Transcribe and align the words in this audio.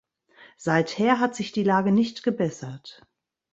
Seither 0.57 1.19
hat 1.19 1.35
sich 1.35 1.51
die 1.51 1.63
Lage 1.63 1.91
nicht 1.91 2.23
gebessert. 2.23 3.03